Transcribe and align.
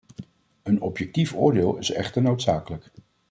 Een 0.63 0.81
objectief 0.81 1.33
oordeel 1.35 1.77
is 1.77 1.91
echter 1.91 2.21
noodzakelijk. 2.21 2.91